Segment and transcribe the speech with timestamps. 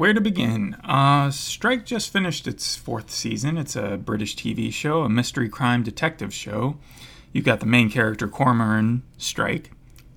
[0.00, 0.76] Where to begin?
[0.82, 3.58] Uh, Strike just finished its fourth season.
[3.58, 6.78] It's a British TV show, a mystery crime detective show.
[7.34, 9.72] You've got the main character, Cormoran Strike.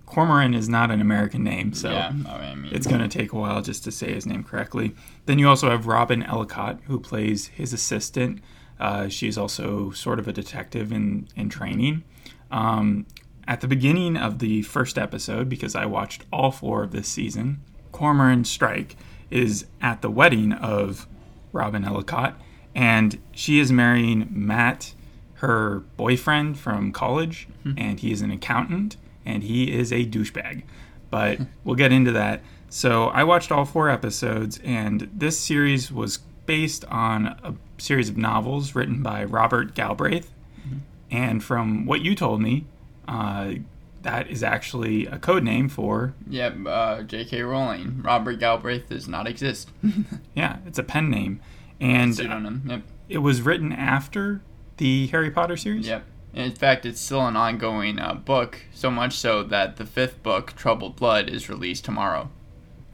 [0.05, 3.35] Cormoran is not an American name, so yeah, I mean, it's going to take a
[3.35, 4.95] while just to say his name correctly.
[5.25, 8.39] Then you also have Robin Ellacott, who plays his assistant.
[8.79, 12.05] Uh, she's also sort of a detective in, in training.
[12.51, 13.05] Um,
[13.49, 17.59] at the beginning of the first episode, because I watched all four of this season,
[17.91, 18.95] Cormoran Strike
[19.33, 21.07] is at the wedding of
[21.51, 22.35] Robin Ellacott,
[22.75, 24.93] and she is marrying Matt,
[25.35, 27.79] her boyfriend from college, Mm-hmm.
[27.79, 30.63] and he is an accountant, and he is a douchebag.
[31.09, 32.41] But we'll get into that.
[32.69, 38.17] So I watched all four episodes, and this series was based on a series of
[38.17, 40.29] novels written by Robert Galbraith.
[41.09, 42.65] And from what you told me,
[43.07, 43.53] uh,
[44.03, 47.41] that is actually a code name for Yep, uh, J.K.
[47.41, 48.01] Rowling.
[48.03, 49.69] Robert Galbraith does not exist.
[50.35, 51.41] yeah, it's a pen name,
[51.79, 52.63] and Pseudonym.
[52.67, 52.81] Yep.
[53.09, 54.41] it was written after
[54.77, 55.87] the Harry Potter series.
[55.87, 56.03] Yep.
[56.33, 60.53] In fact, it's still an ongoing uh, book, so much so that the fifth book,
[60.55, 62.29] Troubled Blood, is released tomorrow.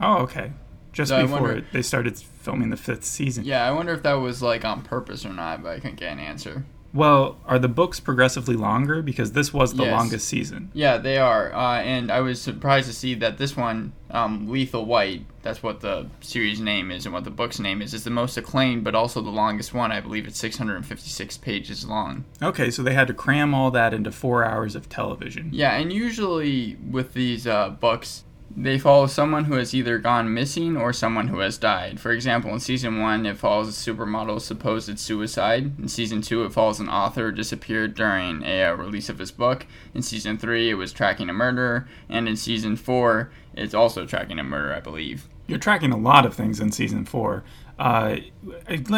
[0.00, 0.52] Oh, okay.
[0.92, 3.44] Just So before wonder- they started filming the fifth season.
[3.44, 6.12] Yeah, I wonder if that was like on purpose or not, but I couldn't get
[6.12, 6.64] an answer.
[6.92, 9.92] Well, are the books progressively longer because this was the Yes.
[9.92, 10.70] longest season?
[10.74, 14.84] Yeah, they are, uh, and I was surprised to see that this one, um, Lethal
[14.86, 18.10] White, that's what the series name is and what the book's name is, is the
[18.10, 19.92] most acclaimed, but also the longest one.
[19.92, 22.24] I believe it's 656 pages long.
[22.42, 25.50] Okay, so they had to cram all that into four hours of television.
[25.52, 28.24] Yeah, and usually with these uh, books,
[28.56, 32.00] they follow someone who has either gone missing or someone who has died.
[32.00, 35.78] For example, in season one, it follows a supermodel's supposed suicide.
[35.78, 39.30] In season two, it follows an author who disappeared during a uh, release of his
[39.30, 39.66] book.
[39.94, 41.88] In season three, it was tracking a murderer.
[42.08, 45.28] And in season four, it's also tracking a murder, I believe.
[45.46, 47.44] You're tracking a lot of things in season four.
[47.78, 48.16] Uh,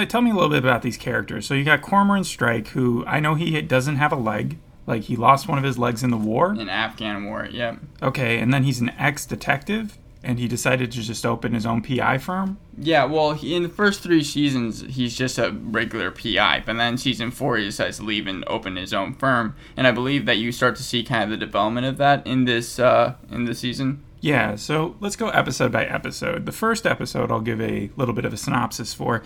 [0.09, 1.47] tell me a little bit about these characters.
[1.47, 4.59] So you got Cormoran Strike, who I know he doesn't have a leg.
[4.87, 6.53] Like he lost one of his legs in the war.
[6.53, 7.79] In Afghan War, yep.
[8.03, 12.19] Okay, and then he's an ex-detective, and he decided to just open his own PI
[12.19, 12.59] firm.
[12.77, 16.99] Yeah, well, he, in the first three seasons, he's just a regular PI, but then
[16.99, 20.39] season four, he decides to leave and open his own firm, and I believe that
[20.39, 23.61] you start to see kind of the development of that in this uh, in this
[23.61, 24.03] season.
[24.21, 26.47] Yeah, so let's go episode by episode.
[26.47, 29.23] The first episode I'll give a little bit of a synopsis for.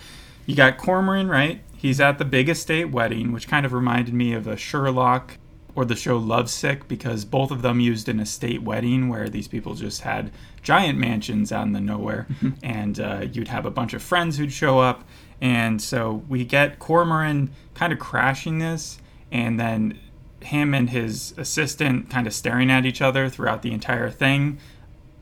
[0.46, 1.60] You got Cormoran, right?
[1.76, 5.36] He's at the big estate wedding, which kind of reminded me of a Sherlock
[5.76, 9.74] or the show Lovesick because both of them used an estate wedding where these people
[9.74, 10.32] just had
[10.62, 12.26] giant mansions out in the nowhere
[12.62, 15.04] and uh, you'd have a bunch of friends who'd show up.
[15.40, 18.98] And so we get Cormoran kind of crashing this
[19.30, 20.00] and then
[20.42, 24.58] him and his assistant kind of staring at each other throughout the entire thing.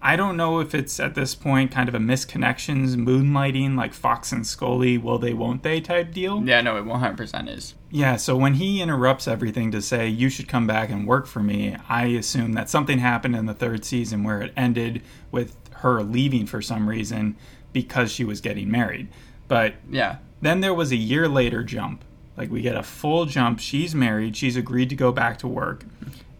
[0.07, 4.33] I don't know if it's at this point kind of a misconnections, moonlighting, like Fox
[4.33, 6.47] and Scully, will they, won't they type deal.
[6.47, 7.75] Yeah, no, it 100% is.
[7.91, 11.41] Yeah, so when he interrupts everything to say, you should come back and work for
[11.41, 15.01] me, I assume that something happened in the third season where it ended
[15.31, 17.37] with her leaving for some reason
[17.73, 19.09] because she was getting married.
[19.49, 22.05] But Yeah, then there was a year later jump.
[22.37, 23.59] Like we get a full jump.
[23.59, 24.37] She's married.
[24.37, 25.85] She's agreed to go back to work.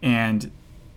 [0.03, 0.51] And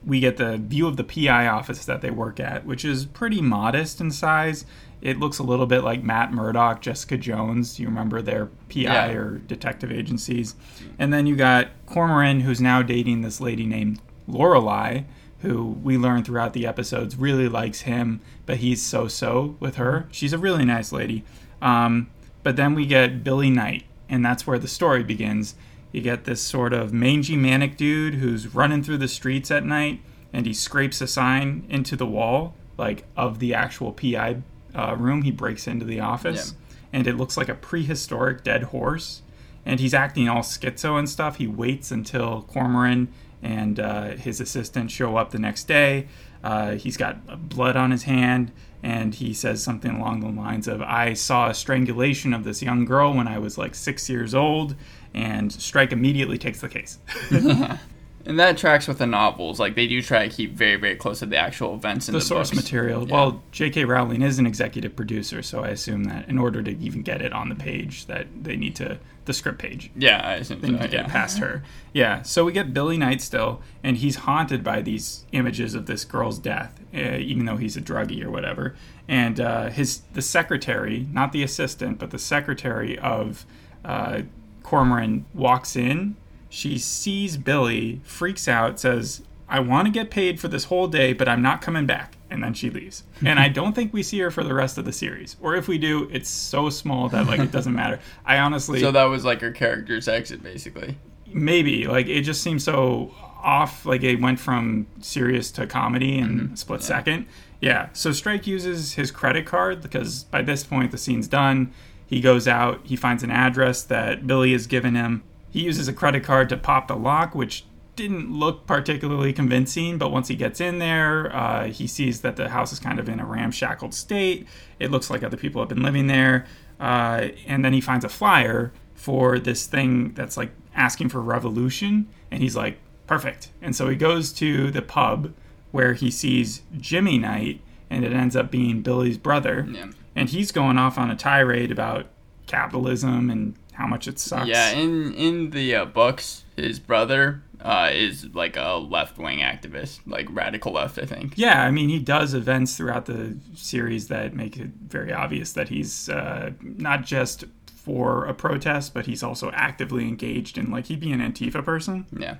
[0.09, 3.41] we get the view of the PI office that they work at, which is pretty
[3.43, 4.65] modest in size.
[5.03, 7.79] It looks a little bit like Matt Murdock, Jessica Jones.
[7.79, 9.13] You remember their PI Yeah.
[9.13, 10.57] or detective agencies.
[10.99, 15.03] And then you got Cormoran, who's now dating this lady named Lorelei,
[15.41, 20.09] who we learn throughout the episodes really likes him, but he's so so with her.
[20.11, 21.23] She's a really nice lady.
[21.63, 22.09] Um,
[22.43, 25.55] but then we get Billy Knight, and that's where the story begins.
[25.93, 30.01] You get this sort of mangy manic dude who's running through the streets at night,
[30.33, 34.43] and he scrapes a sign into the wall, like of the actual PI
[34.75, 35.23] uh, room.
[35.23, 36.55] He breaks into the office,
[36.93, 39.23] and it looks like a prehistoric dead horse.
[39.65, 41.37] And he's acting all schizo and stuff.
[41.37, 43.09] He waits until Cormoran
[43.43, 46.09] and uh, his assistant show up the next day.
[46.43, 48.53] Uh, he's got blood on his hand,
[48.83, 52.85] and he says something along the lines of, I saw a strangulation of this young
[52.85, 54.75] girl when I was like six years old,
[55.15, 56.99] and Strike immediately takes the case.
[58.29, 59.59] and that tracks with the novels.
[59.59, 62.19] Like they do try to keep very, very close to the actual events in the
[62.19, 62.63] the, source books.
[62.63, 63.09] material.
[63.09, 63.15] Yeah.
[63.15, 63.85] Well, J.K.
[63.87, 67.33] Rowling is an executive producer, so I assume that in order to even get it
[67.33, 69.91] on the page, that they need to the script page.
[69.95, 71.07] yeah, I assume They so, need to get yeah.
[71.07, 71.63] it past her.
[71.93, 76.05] Yeah, so we get Billy Knight still, and he's haunted by these images of this
[76.07, 78.75] girl's death, uh, even though he's a druggie or whatever.
[79.07, 83.45] And uh, his the secretary, not the assistant, but the secretary of
[83.85, 84.23] uh,
[84.63, 86.17] Cormoran walks in.
[86.49, 91.13] She sees Billy, freaks out, says, "I want to get paid for this whole day,
[91.13, 93.05] but I'm not coming back." and then she leaves.
[93.25, 95.37] and I don't think we see her for the rest of the series.
[95.41, 98.01] Or if we do, it's so small that like it doesn't matter.
[98.25, 100.97] I honestly So that was like her character's exit, basically.
[101.27, 106.41] maybe like it just seems so off like it went from serious to comedy in
[106.41, 106.55] mm-hmm.
[106.55, 107.27] a split second
[107.61, 111.73] yeah so strike uses his credit card because by this point the scene's done
[112.07, 115.93] he goes out he finds an address that billy has given him he uses a
[115.93, 117.65] credit card to pop the lock which
[117.97, 122.49] didn't look particularly convincing but once he gets in there uh, he sees that the
[122.51, 124.47] house is kind of in a ramshackled state.
[124.79, 126.47] It looks like other people have been living there.
[126.79, 132.07] Uh, and then he finds a flyer for this thing that's like asking for revolution
[132.31, 132.79] and he's like
[133.09, 133.51] perfect.
[133.61, 135.35] And so he goes to the pub
[135.73, 137.61] where he sees jimmy knight
[137.91, 139.67] and it ends up being billy's brother.
[139.69, 139.87] Yeah.
[140.15, 142.07] and he's going off on a tirade about
[142.47, 147.91] capitalism and how much it sucks Yeah, in in the uh, books, his brother uh,
[147.93, 151.35] is like a left wing activist, like radical left, I think.
[151.37, 155.69] Yeah, I mean, he does events throughout the series that make it very obvious that
[155.69, 161.01] he's uh, not just for a protest, but he's also actively engaged in, like, he'd
[161.01, 162.07] be an Antifa person.
[162.17, 162.37] Yeah.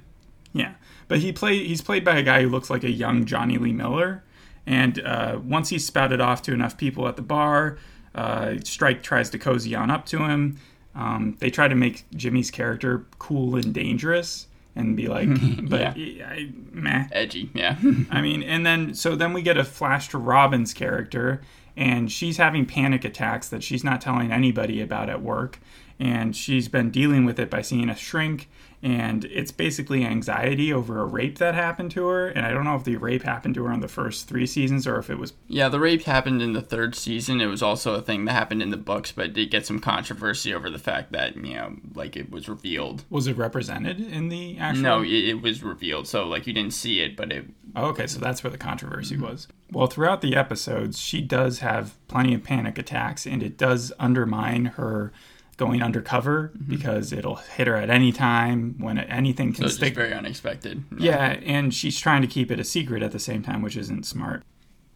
[0.53, 0.75] Yeah,
[1.09, 3.73] but he play he's played by a guy who looks like a young Jonny Lee
[3.73, 4.25] Miller,
[4.67, 7.79] and uh, once he's spouted off to enough people at the bar,
[8.15, 10.59] uh, Strike tries to cozy on up to him.
[10.99, 15.29] Um, they try to make Jimmy's character cool and dangerous, and be like,
[15.69, 17.09] but I, meh.
[17.13, 17.51] Edgy.
[17.55, 17.77] Yeah.
[18.11, 21.41] I mean, and then so then we get a flash to Robin's character,
[21.77, 25.61] and she's having panic attacks that she's not telling anybody about at work,
[26.01, 28.49] and she's been dealing with it by seeing a shrink,
[28.83, 32.77] and it's basically anxiety over a rape that happened to her, and I don't know
[32.77, 35.33] if the rape happened to her in the first three seasons or if it was
[35.49, 37.41] yeah, the rape happened in the third season.
[37.41, 39.81] It was also a thing that happened in the books, but it did get some
[39.81, 43.05] controversy over the fact that, you know, like it was revealed.
[43.11, 46.07] was it represented in the actual No, it, it was revealed.
[46.07, 47.47] So, like, you didn't see it, but it.
[47.75, 49.49] Oh, okay, so that's where the controversy was.
[49.73, 54.67] Well, throughout the episodes, she does have plenty of panic attacks, and it does undermine
[54.67, 55.13] her
[55.59, 59.95] going undercover because it'll hit her at any time when anything So can just stick.
[59.95, 60.85] very unexpected.
[60.99, 64.07] yeah, and she's trying to keep it a secret at the same time, which isn't
[64.07, 64.43] smart.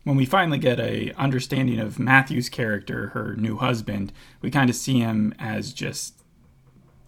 [0.05, 4.75] When we finally get a understanding of Matthew's character, her new husband, we kind of
[4.77, 6.15] see him as just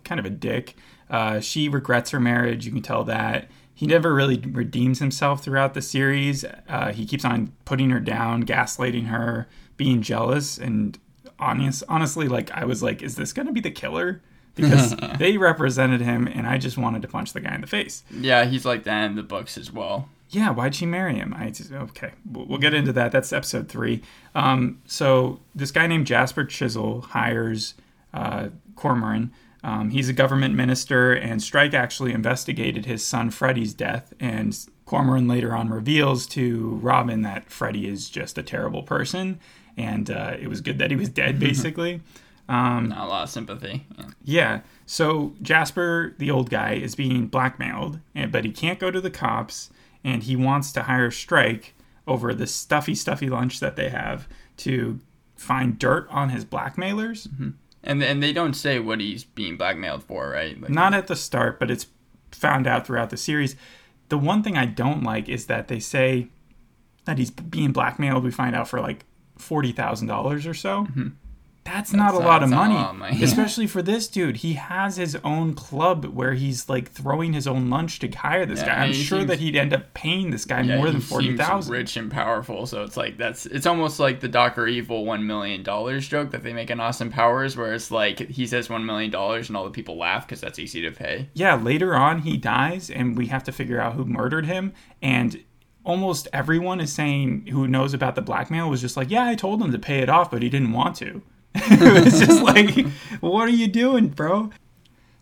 [0.05, 0.77] kind of a dick.
[1.09, 2.67] Uh, she regrets her marriage.
[2.67, 3.49] You can tell that.
[3.73, 6.45] He never really redeems himself throughout the series.
[6.69, 10.97] Uh, he keeps on putting her down, gaslighting her, being jealous, and
[11.39, 14.23] honest, honestly, like I was like, is this gonna be the killer?
[14.55, 18.05] Because they represented him, and I just wanted to punch the guy in the face.
[18.11, 20.09] Yeah, he's like that in the books as well.
[20.31, 21.35] Yeah, why'd she marry him?
[21.37, 23.13] I just, okay, we'll, get into that.
[23.13, 24.03] That's episode three.
[24.35, 27.75] Um, so this guy named Jasper Chisel hires
[28.13, 29.31] uh, Cormoran.
[29.63, 34.13] Um, he's a government minister, and Strike actually investigated his son Freddie's death.
[34.19, 39.39] And Cormoran later on reveals to Robin that Freddie is just a terrible person,
[39.76, 41.44] and uh, it was good that he was dead, mm-hmm.
[41.44, 42.00] basically.
[42.49, 43.87] Um, Not a lot of sympathy.
[43.97, 44.05] Yeah.
[44.25, 44.61] Yeah.
[44.87, 49.11] So Jasper, the old guy, is being blackmailed, and, but he can't go to the
[49.11, 49.71] cops,
[50.03, 51.75] and he wants to hire Strike
[52.06, 54.29] over the stuffy, stuffy lunch that they have
[54.59, 55.00] to
[55.37, 57.26] find dirt on his blackmailers.
[57.28, 57.50] Mm-hmm.
[57.83, 60.61] And and they don't say what he's being blackmailed for, right?
[60.61, 61.87] Like, Not at the start, but it's
[62.31, 63.57] found out throughout the series.
[64.09, 66.28] The one thing I don't like is that they say
[67.04, 68.25] that he's being blackmailed.
[68.25, 69.04] We find out for like
[69.37, 70.85] forty thousand dollars or so.
[70.85, 71.09] Mm-hmm.
[71.64, 73.23] That's not a That's- lot of that's money, lot of money.
[73.25, 74.37] especially for this dude.
[74.37, 78.61] He has his own club where he's like throwing his own lunch to hire this
[78.61, 78.85] Yeah, guy.
[78.85, 81.71] I'm sure seems- that he'd end up paying this guy yeah, more than forty seems
[81.71, 82.67] rich and powerful.
[82.67, 86.43] So it's like that's it's almost like the Doctor Evil one million dollars joke that
[86.43, 89.64] they make in Austin Powers, where it's like he says one million dollars and all
[89.64, 91.31] the people laugh because that's easy to pay.
[91.33, 94.75] yeah, later on he dies, and we have to figure out who murdered him.
[95.00, 95.43] And
[95.85, 99.62] almost everyone is saying who knows about the blackmail was just like, yeah, I told
[99.62, 101.23] him to pay it off, but he didn't want to.
[101.55, 102.87] it was just like,
[103.21, 104.50] what are you doing, bro?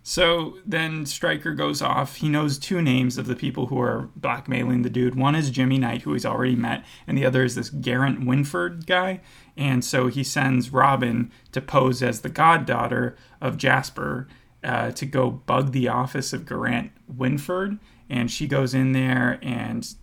[0.03, 2.17] So then Stryker goes off.
[2.17, 5.15] He knows two names of the people who are blackmailing the dude.
[5.15, 8.87] One is Jimmy Knight, who he's already met, and the other is this Garrett Winford
[8.87, 9.21] guy.
[9.57, 14.27] And so he sends Robin to pose as the goddaughter of Jasper
[14.65, 17.79] uh, to go bug the office of Garant Winford.
[18.11, 19.95] And she goes in there, and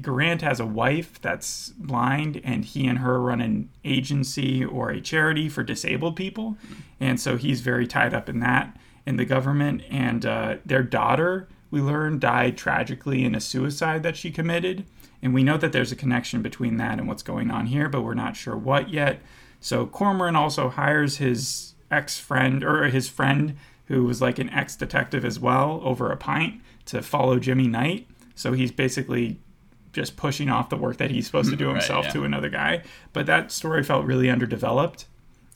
[0.00, 5.00] Garant has a wife that's blind, and he and her run an agency or a
[5.00, 6.56] charity for disabled people.
[7.00, 9.82] And so he's very tied up in that in the government.
[9.90, 14.84] And uh, their daughter, we learn, died tragically in a suicide that she committed.
[15.22, 18.02] And we know that there's a connection between that and what's going on here, but
[18.02, 19.20] we're not sure what yet.
[19.60, 23.56] So Cormoran also hires his ex friend, or his friend,
[23.86, 28.08] who was like an ex detective as well, over a pint to follow Jimmy Knight.
[28.34, 29.38] So he's basically
[29.92, 32.12] just pushing off the work that he's supposed to do Right, himself yeah.
[32.12, 32.82] to another guy.
[33.12, 35.06] But that story felt really underdeveloped.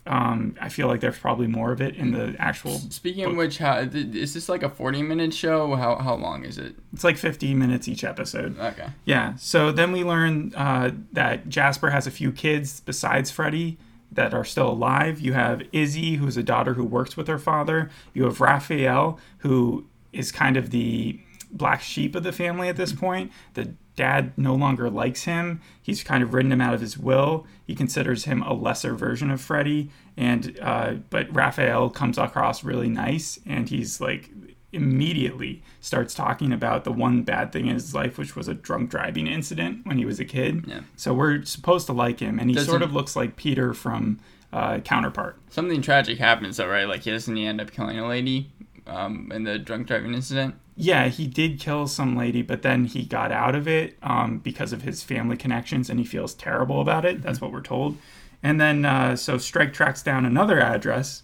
[0.07, 2.79] Um, I feel like there's probably more of it in the actual.
[2.79, 5.75] Speaking of which, how, is this like a 40 minute show?
[5.75, 6.77] How, how long is it?
[6.93, 8.57] It's like 50 minutes each episode.
[8.59, 8.87] Okay.
[9.05, 9.35] Yeah.
[9.35, 13.79] So then we learn uh, that Jasper has a few kids besides Freddie
[14.13, 15.19] that are still alive.
[15.21, 17.91] You have Izzy, who's a daughter who works with her father.
[18.15, 21.19] You have Raphael, who is kind of the
[21.51, 23.33] black sheep of the family at this point.
[23.55, 25.61] The dad no longer likes him.
[25.83, 27.47] He's kind of written him out of his will.
[27.65, 29.91] He considers him a lesser version of Freddie.
[30.17, 34.31] And uh, but Raphael comes across really nice, and he's like
[34.73, 38.91] immediately starts talking about the one bad thing in his life, which was a drunk
[38.91, 40.65] driving incident when he was a kid.
[40.67, 40.81] Yeah.
[40.97, 44.19] So we're supposed to like him, and he Doesn't- sort of looks like Peter from
[44.53, 45.39] uh, Counterpart.
[45.51, 46.87] Something tragic happens though, right?
[46.89, 48.51] Like, he doesn't he end up killing a lady
[48.87, 50.55] um, in the drunk driving incident?
[50.77, 54.73] Yeah, he did kill some lady, but then he got out of it um, because
[54.73, 57.23] of his family connections, and he feels terrible about it.
[57.23, 57.97] That's what we're told.
[58.43, 61.23] And then, uh, so Strike tracks down another address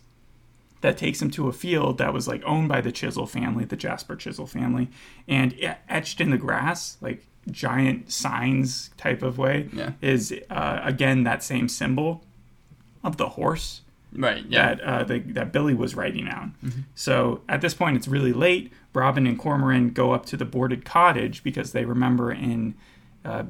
[0.81, 3.77] that takes him to a field that was like owned by the Chisel family, the
[3.77, 4.89] Jasper Chisel family,
[5.29, 5.55] and
[5.89, 9.93] etched in the grass, like giant signs type of way, Yeah.
[10.01, 12.25] is uh, again that same symbol
[13.05, 13.83] of the horse
[14.15, 14.75] Right, yeah.
[14.75, 16.55] that uh, the, that Billy was writing down.
[16.95, 18.73] So at this point, it's really late.
[18.95, 22.75] Robin and Cormoran go up to the boarded cottage because they remember in
[23.25, 23.45] uh,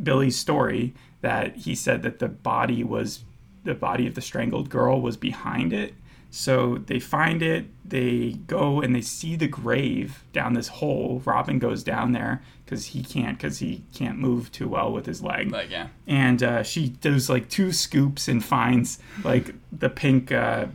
[0.00, 3.24] Billy's story that he said that the body was
[3.64, 5.94] the body of the strangled girl was behind it.
[6.30, 7.66] So they find it.
[7.84, 11.22] They go and they see the grave down this hole.
[11.24, 15.22] Robin goes down there because he can't because he can't move too well with his
[15.22, 15.88] leg Like, yeah.
[16.06, 20.66] and uh, she does like two scoops and finds like the pink uh,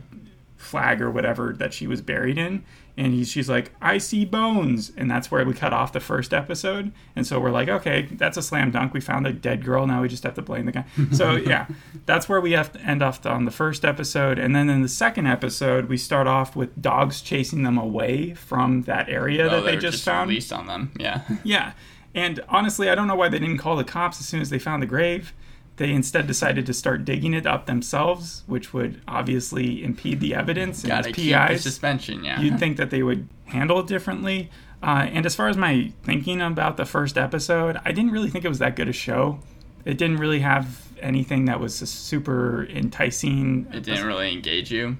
[0.58, 2.64] flag or whatever that she was buried in
[2.96, 6.32] and he, she's like i see bones and that's where we cut off the first
[6.32, 9.86] episode and so we're like okay that's a slam dunk we found a dead girl
[9.86, 11.66] now we just have to blame the guy so yeah
[12.06, 14.88] that's where we have to end off on the first episode and then in the
[14.88, 19.64] second episode we start off with dogs chasing them away from that area Oh, that
[19.64, 20.92] they were just, found released on them.
[20.98, 21.22] Yeah.
[21.44, 21.72] yeah.
[22.14, 24.58] And honestly, I don't know why they didn't call the cops as soon as they
[24.58, 25.32] found the grave.
[25.76, 30.82] They instead decided to start digging it up themselves, which would obviously impede the evidence.
[30.82, 32.40] And Gotta keep the suspension, yeah.
[32.40, 34.50] you'd think that they would handle it differently.
[34.82, 38.44] Uh, and as far as my thinking about the first episode, I didn't really think
[38.44, 39.40] it was that good a show.
[39.84, 43.66] It didn't really have anything that was super enticing.
[43.72, 44.96] it didn't really engage you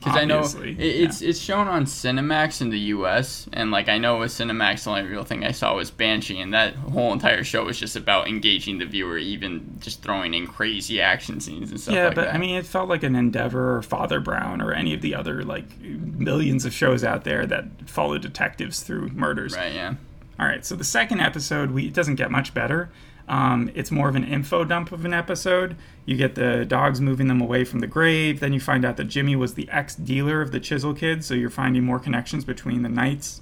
[0.00, 3.46] because I know it, it's it's shown on Cinemax in the U.S.
[3.52, 6.54] and like I know with Cinemax the only real thing I saw was Banshee and
[6.54, 11.02] that whole entire show was just about engaging the viewer, even just throwing in crazy
[11.02, 12.34] action scenes and stuff yeah, like but that.
[12.34, 15.44] I mean, it felt like an Endeavor or Father Brown or any of the other
[15.44, 19.54] like millions of shows out there that follow detectives through murders.
[19.54, 19.74] right?
[19.74, 19.94] Yeah.
[20.38, 22.90] All right, so the second episode, we it doesn't get much better.
[23.30, 25.76] Um, it's more of an info dump of an episode.
[26.04, 28.40] You get the dogs moving them away from the grave.
[28.40, 31.34] Then you find out that Jimmy was the ex dealer of the Chisel kids, so
[31.34, 33.40] you're finding more connections between the Knights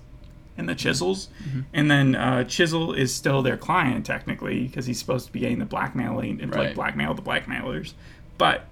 [0.58, 1.30] and the Chisels.
[1.72, 5.58] And then uh, Chisel is still their client, technically, because he's supposed to be getting
[5.58, 6.74] the blackmailing, like Right.
[6.74, 7.94] blackmail the blackmailers.
[8.36, 8.66] But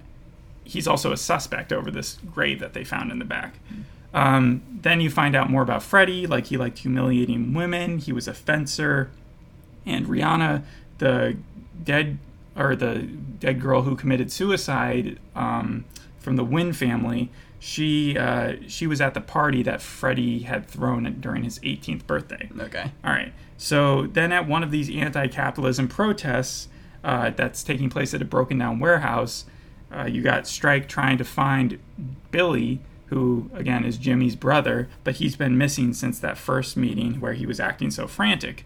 [0.63, 3.55] he's also a suspect over this grave that they found in the back.
[4.13, 7.97] Um, then you find out more about Freddie, like he liked humiliating women.
[7.97, 9.09] He was a fencer,
[9.85, 10.63] and Rihanna,
[10.97, 11.37] the
[11.83, 12.17] dead
[12.55, 12.99] or the
[13.39, 15.85] dead girl who committed suicide um,
[16.17, 17.31] from the Wynn family.
[17.59, 22.49] She uh, she was at the party that Freddie had thrown during his 18th birthday.
[22.59, 22.91] Okay.
[23.03, 23.33] All right.
[23.57, 26.67] So then, at one of these anti-capitalism protests
[27.03, 29.45] uh, that's taking place at a broken-down warehouse,
[29.91, 31.79] uh, you got Strike trying to find
[32.29, 37.33] Billy, who again is Jimmy's brother, but he's been missing since that first meeting where
[37.33, 38.63] he was acting so frantic.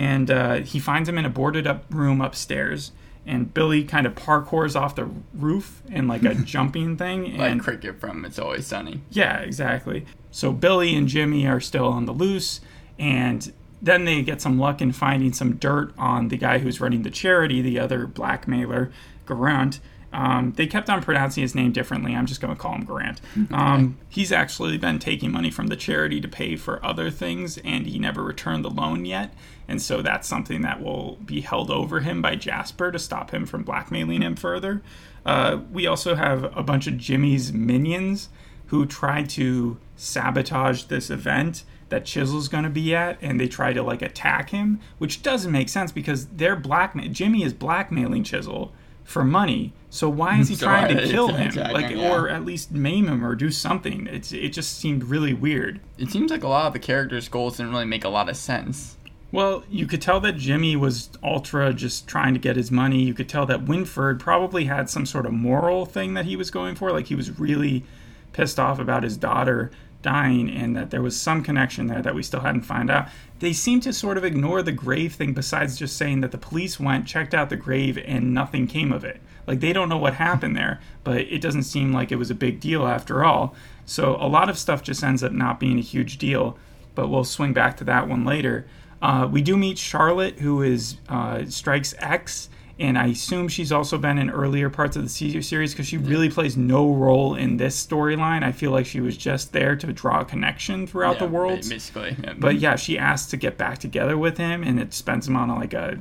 [0.00, 2.92] And uh, he finds him in a boarded-up room upstairs.
[3.26, 7.60] And Billy kind of parkours off the roof in like a jumping thing, Like and
[7.60, 9.02] Cricket from It's Always Sunny.
[9.10, 10.06] yeah, exactly.
[10.30, 12.60] So Billy and Jimmy are still on the loose,
[12.98, 13.52] and
[13.82, 17.10] then they get some luck in finding some dirt on the guy who's running the
[17.10, 18.90] charity, the other blackmailer,
[19.26, 19.80] Garant.
[20.12, 22.14] Um, they kept on pronouncing his name differently.
[22.14, 23.20] I'm just going to call him Grant.
[23.52, 27.86] Um, he's actually been taking money from the charity to pay for other things, and
[27.86, 29.32] he never returned the loan yet.
[29.68, 33.46] And so that's something that will be held over him by Jasper to stop him
[33.46, 34.82] from blackmailing him further.
[35.24, 38.30] Uh, we also have a bunch of Jimmy's minions
[38.66, 43.72] who tried to sabotage this event that Chisel's going to be at, and they try
[43.72, 47.08] to like attack him, which doesn't make sense because they're blackmail.
[47.10, 48.72] Jimmy is blackmailing Chisel
[49.04, 49.72] for money.
[49.88, 51.90] So why is he So trying to kill him, attacking like.
[51.90, 52.12] Yeah.
[52.12, 54.06] or at least maim him or do something?
[54.06, 55.80] It's it just seemed really weird.
[55.98, 58.36] It seems like a lot of the characters' goals didn't really make a lot of
[58.36, 58.96] sense.
[59.32, 63.02] Well, you could tell that Jimmy was ultra just trying to get his money.
[63.04, 66.50] You could tell that Winford probably had some sort of moral thing that he was
[66.50, 66.90] going for.
[66.90, 67.84] Like he was really
[68.32, 69.70] pissed off about his daughter
[70.02, 73.08] dying and that there was some connection there that we still hadn't found out.
[73.38, 76.78] They seem to sort of ignore the grave thing besides just saying that the police
[76.78, 79.20] went, checked out the grave, and nothing came of it.
[79.46, 82.34] Like they don't know what happened there, but it doesn't seem like it was a
[82.34, 83.54] big deal after all.
[83.86, 86.56] So a lot of stuff just ends up not being a huge deal,
[86.94, 88.66] but we'll swing back to that one later.
[89.02, 93.98] Uh, we do meet Charlotte, who is uh, Strike's ex, and I assume she's also
[93.98, 95.08] been in earlier parts of the
[95.42, 98.42] series because she really plays no role in this storyline.
[98.42, 101.68] I feel like she was just there to draw a connection throughout Yeah, the world.
[101.68, 102.16] basically.
[102.22, 102.34] Yeah.
[102.38, 105.48] But yeah, she asks to get back together with him, and it spends him on
[105.50, 105.98] like a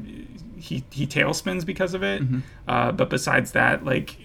[0.57, 2.21] he he tailspins because of it.
[2.67, 4.15] Uh, but besides that, like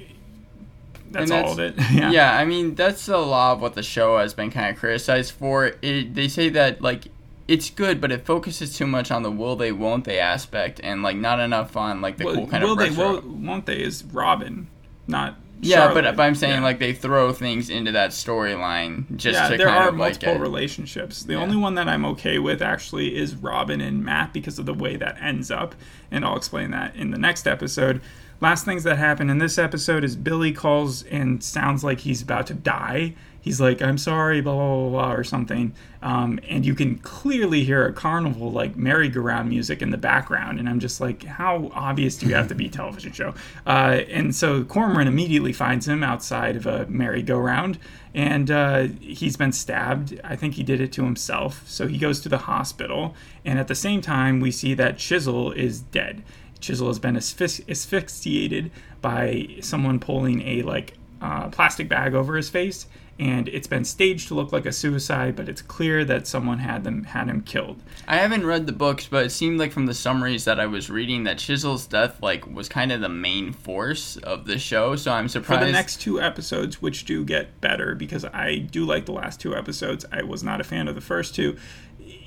[1.10, 1.74] that's, And all of it.
[1.92, 2.10] yeah.
[2.10, 2.36] yeah.
[2.38, 5.72] I mean that's a lot of what the show has been kind of criticized for.
[5.82, 7.04] It, they say that like
[7.46, 11.02] it's good, but it focuses too much on the will they won't they aspect, and
[11.02, 12.90] like not enough on like the Well, cool kind will of will they?
[12.90, 13.82] Will, won't they?
[13.82, 14.68] Is Robin,
[15.06, 16.02] not yeah, Charlotte.
[16.02, 16.60] but, but I'm saying Yeah.
[16.62, 20.22] like they throw things into that storyline just yeah, to there kind are of like
[20.22, 21.22] multiple relationships.
[21.22, 21.40] The Yeah.
[21.40, 24.96] only one that I'm okay with actually is Robin and Matt because of the way
[24.96, 25.74] that ends up,
[26.10, 28.00] and I'll explain that in the next episode.
[28.40, 32.46] Last things that happen in this episode is Billy calls and sounds like he's about
[32.48, 33.14] to die.
[33.44, 37.62] He's like, "I'm sorry," blah blah blah, blah or something, um, and you can clearly
[37.62, 40.58] hear a carnival like merry-go-round music in the background.
[40.58, 43.34] And I'm just like, "How obvious do you have to be, television show?"
[43.66, 47.78] Uh, and so Cormoran immediately finds him outside of a merry-go-round,
[48.14, 50.18] and uh, he's been stabbed.
[50.24, 51.68] I think he did it to himself.
[51.68, 55.52] So he goes to the hospital, and at the same time, we see that Chisel
[55.52, 56.22] is dead.
[56.60, 58.70] Chisel has been asphyx- asphyxiated
[59.02, 62.86] by someone pulling a like uh, plastic bag over his face,
[63.18, 65.36] and it's been staged to look like a suicide.
[65.36, 67.82] But it's clear that someone had them had him killed.
[68.08, 70.90] I haven't read the books, but it seemed like from the summaries that I was
[70.90, 74.96] reading that Chisel's death like was kind of the main force of the show.
[74.96, 75.60] So I'm surprised.
[75.60, 79.40] For the next two episodes, which do get better because I do like the last
[79.40, 80.04] two episodes.
[80.12, 81.56] I was not a fan of the first two.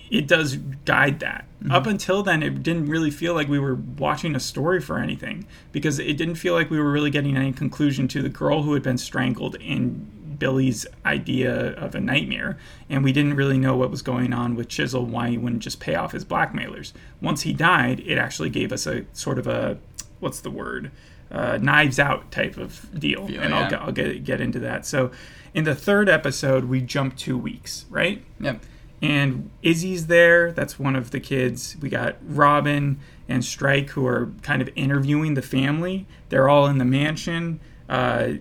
[0.10, 1.46] It does guide that.
[1.62, 1.72] Mm-hmm.
[1.72, 5.46] Up until then, it didn't really feel like we were watching a story for anything
[5.74, 8.74] because it didn't feel like we were really getting any conclusion to the girl who
[8.74, 10.10] had been strangled in
[10.40, 12.58] Billy's idea of a nightmare,
[12.90, 15.80] and we didn't really know what was going on with Chisel, why he wouldn't just
[15.80, 16.94] pay off his blackmailers.
[17.22, 19.78] Once he died, it actually gave us a sort of a
[20.20, 20.92] what's the word?
[21.30, 23.78] Uh, knives out type of deal, Feel, and I'll, yeah.
[23.80, 24.86] I'll get get into that.
[24.86, 25.12] So,
[25.54, 28.24] in the third episode, we jump two weeks, right?
[28.40, 28.62] Yep.
[29.02, 30.52] and Izzy's there.
[30.54, 31.76] That's one of the kids.
[31.82, 36.06] We got Robin and Strike who are kind of interviewing the family.
[36.30, 37.60] They're all in the mansion.
[37.90, 38.34] Uh,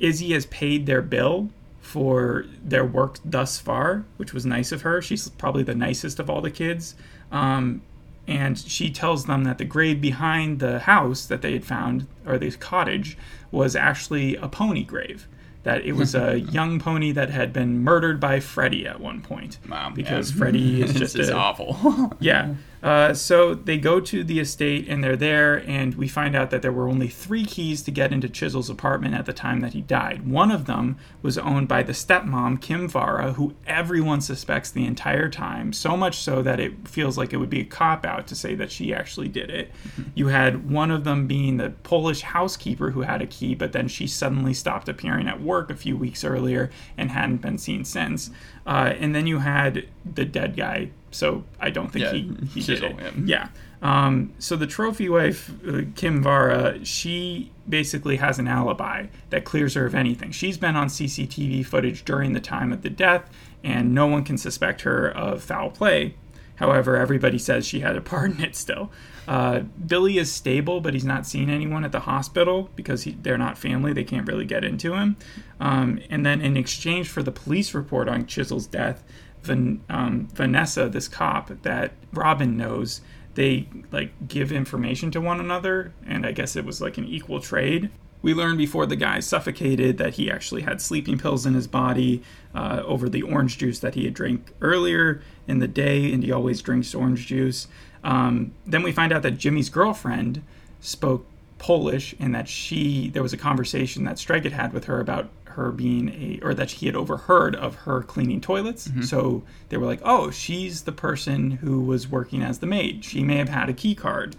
[0.00, 5.00] Izzy has paid their bill for their work thus far, which was nice of her.
[5.00, 6.94] She's probably the nicest of all the kids.
[7.30, 7.82] Um,
[8.26, 12.38] and she tells them that the grave behind the house that they had found, or
[12.38, 13.16] this cottage,
[13.52, 15.28] was actually a pony grave.
[15.62, 19.58] That it was a young pony that had been murdered by Freddie at one point.
[19.68, 20.38] Wow, Because yeah.
[20.38, 22.12] Freddie is This just is a, awful.
[22.20, 22.54] yeah.
[22.86, 26.62] Uh, so they go to the estate and they're there, and we find out that
[26.62, 29.80] there were only three keys to get into Chisel's apartment at the time that he
[29.80, 30.24] died.
[30.24, 35.72] One of them was owned by the stepmom, Kinvara, who everyone suspects the entire time,
[35.72, 38.54] so much so that it feels like it would be a cop out to say
[38.54, 39.72] that she actually did it.
[40.14, 43.88] You had one of them being the Polish housekeeper who had a key, but then
[43.88, 48.30] she suddenly stopped appearing at work a few weeks earlier and hadn't been seen since.
[48.66, 50.90] Uh, and then you had the dead guy.
[51.12, 52.96] So I don't think Yeah, he, he did it.
[52.98, 53.10] yeah.
[53.24, 53.48] Yeah.
[53.82, 59.86] Um, so the trophy wife, uh, Kinvara, she basically has an alibi that clears her
[59.86, 60.30] of anything.
[60.32, 63.30] She's been on CCTV footage during the time of the death,
[63.62, 66.14] and no one can suspect her of foul play.
[66.56, 68.90] However, everybody says she had a part in it still.
[69.28, 73.38] Uh, Billy is stable, but he's not seeing anyone at the hospital because he, they're
[73.38, 73.92] not family.
[73.92, 75.16] They can't really get into him.
[75.60, 79.02] Um, and then, in exchange for the police report on Chisel's death,
[79.42, 83.00] Van, um, Vanessa, this cop that Robin knows,
[83.34, 87.40] they like give information to one another, and I guess it was like an equal
[87.40, 87.90] trade.
[88.26, 92.24] We learned before the guy suffocated that he actually had sleeping pills in his body
[92.56, 96.32] uh, over the orange juice that he had drank earlier in the day, and he
[96.32, 97.68] always drinks orange juice.
[98.02, 100.42] Um, then we find out that Jimmy's girlfriend
[100.80, 101.24] spoke
[101.58, 105.28] Polish, and that she there was a conversation that Strike had had with her about
[105.44, 108.90] her being a or that he had overheard of her cleaning toilets.
[109.06, 113.04] So they were like, "Oh, she's the person who was working as the maid.
[113.04, 114.34] She may have had a key card."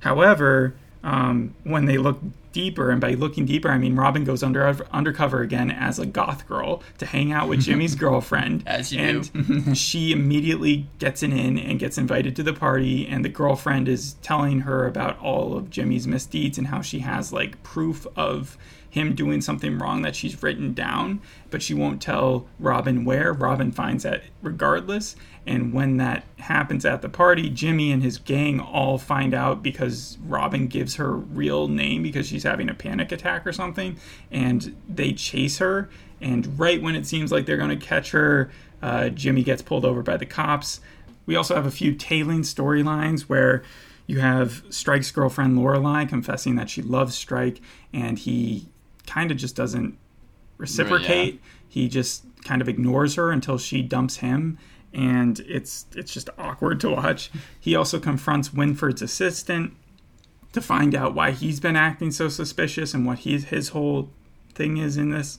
[0.00, 2.20] However, um, when they look
[2.52, 6.46] deeper, and by looking deeper, I mean Robin goes under undercover again as a goth
[6.46, 8.64] girl to hang out with Jimmy's girlfriend.
[8.66, 9.74] As you and do.
[9.74, 14.14] she immediately gets an in and gets invited to the party, and the girlfriend is
[14.22, 18.58] telling her about all of Jimmy's misdeeds and how she has like proof of
[18.90, 23.32] him doing something wrong that she's written down, but she won't tell Robin where.
[23.32, 25.14] Robin finds that regardless.
[25.46, 30.18] And when that happens at the party, Jimmy and his gang all find out because
[30.26, 33.96] Robin gives her real name because she's having a panic attack or something.
[34.30, 35.88] And they chase her.
[36.20, 38.50] And right when it seems like they're going to catch her,
[38.82, 40.80] uh, Jimmy gets pulled over by the cops.
[41.26, 43.62] We also have a few tailing storylines where
[44.10, 47.60] you have Strike's girlfriend Lorelei confessing that she loves Strike,
[47.92, 48.68] and he
[49.10, 49.98] kind of just doesn't
[50.56, 51.34] reciprocate.
[51.34, 54.56] Right, He just kind of ignores her until she dumps him,
[54.94, 57.30] and it's it's just awkward to watch.
[57.58, 59.74] He also confronts Winford's assistant
[60.52, 64.10] to find out why he's been acting so suspicious and what he's, his whole
[64.54, 65.38] thing is in this.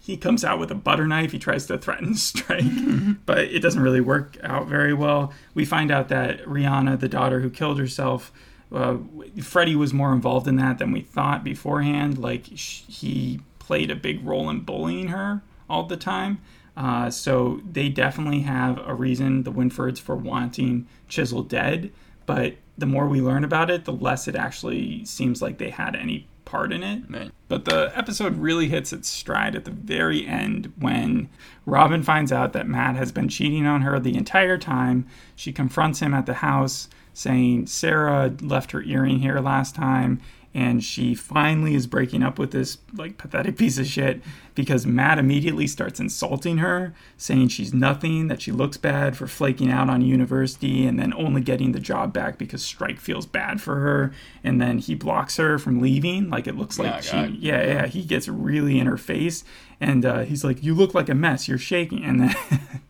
[0.00, 1.32] He comes out with a butter knife.
[1.32, 2.64] He tries to threaten Strike,
[3.26, 5.32] but it doesn't really work out very well.
[5.54, 8.32] We find out that Rihanna, the daughter who killed herself,
[8.72, 8.96] uh,
[9.42, 12.18] Freddie was more involved in that than we thought beforehand.
[12.18, 16.40] Like sh- he played a big role in bullying her all the time.
[16.76, 21.90] Uh, so they definitely have a reason, the Winfords, for wanting Chisel dead.
[22.26, 25.96] But the more we learn about it, the less it actually seems like they had
[25.96, 27.02] any part in it.
[27.08, 27.30] Right.
[27.48, 31.28] But the episode really hits its stride at the very end when
[31.64, 35.06] Robin finds out that Matt has been cheating on her the entire time.
[35.34, 40.20] She confronts him at the house, saying Sarah left her earring here last time,
[40.52, 44.20] and she finally is breaking up with this like pathetic piece of shit
[44.54, 49.70] because Matt immediately starts insulting her, saying she's nothing, that she looks bad for flaking
[49.70, 53.76] out on university and then only getting the job back because Strike feels bad for
[53.76, 54.12] her,
[54.44, 56.28] and then he blocks her from leaving.
[56.28, 57.34] Like it looks like she, God.
[57.36, 59.42] yeah, yeah, he gets really in her face,
[59.80, 61.48] and uh, he's like, "You look like a mess.
[61.48, 62.36] You're shaking," and then.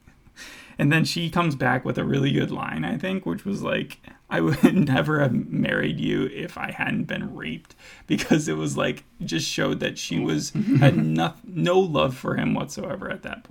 [0.79, 3.99] And then she comes back with a really good line, I think, which was like,
[4.29, 7.75] I would never have married you if I hadn't been raped.
[8.07, 12.55] Because it was like, just showed that she was, had no, no love for him
[12.55, 13.47] whatsoever at that.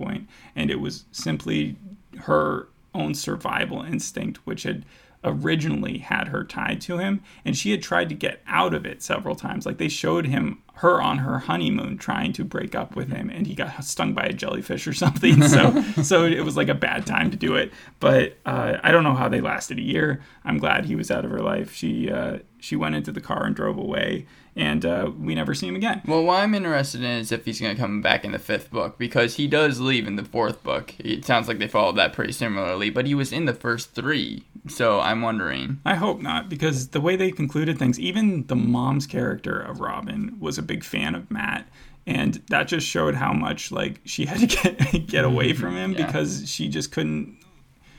[0.54, 1.76] And it was simply
[2.20, 4.84] her own survival instinct, which had
[5.26, 7.22] originally had her tied to him.
[7.44, 9.66] And she had tried to get out of it several times.
[9.66, 13.46] Like they showed him her on her honeymoon trying to break up with him and
[13.46, 17.06] he got stung by a jellyfish or something so so it was like a bad
[17.06, 20.58] time to do it but uh, i don't know how they lasted a year i'm
[20.58, 23.56] glad he was out of her life she uh, she went into the car and
[23.56, 27.30] drove away and uh, we never see him again Well, what I'm interested in is
[27.30, 30.16] if he's going to come back in the fifth book because he does leave in
[30.16, 30.94] the fourth book.
[30.98, 34.44] It sounds like they followed that pretty similarly, but he was in the first three.
[34.68, 35.80] So I'm wondering.
[35.84, 40.36] I hope not, because the way they concluded things, even the mom's character of Robin
[40.40, 41.68] was a big fan of Matt,
[42.06, 45.92] and that just showed how much like she had to get get away from him
[45.96, 46.06] Yeah.
[46.06, 47.36] because she just couldn't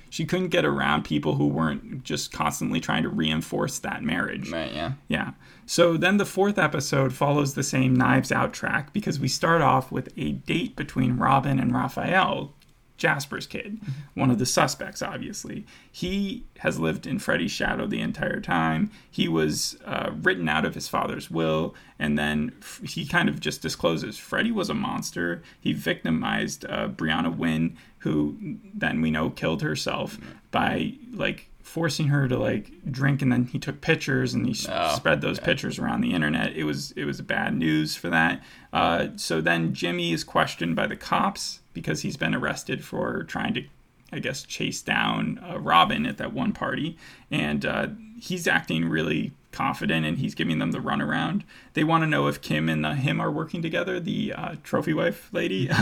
[0.09, 4.51] she couldn't get around people who weren't just constantly trying to reinforce that marriage.
[4.51, 4.93] Right, yeah.
[5.07, 5.31] Yeah.
[5.65, 9.91] So then the fourth episode follows the same Knives Out track because we start off
[9.91, 12.53] with a date between Robin and Raphael,
[12.97, 13.79] Jasper's kid,
[14.15, 15.67] one of the suspects, obviously.
[15.91, 18.89] He has lived in Freddie's shadow the entire time.
[19.11, 23.39] He was uh, written out of his father's will, and then f- he kind of
[23.39, 25.43] just discloses Freddie was a monster.
[25.59, 30.17] He victimized uh, Brianna Wynn, who then we know killed herself
[30.51, 34.95] by like forcing her to like drink and then he took pictures and he Oh,
[34.95, 36.55] spread those pictures around the internet.
[36.55, 38.41] It was it was bad news for that.
[38.71, 43.53] Uh, so then jimmy is questioned by the cops because he's been arrested for trying
[43.53, 43.63] to
[44.13, 46.97] i guess chase down uh, robin at that one party.
[47.29, 47.87] And uh,
[48.19, 51.41] he's acting really confident and he's giving them the runaround.
[51.73, 54.93] They want to know if kim and uh, him are working together the uh, trophy
[54.93, 55.69] wife lady.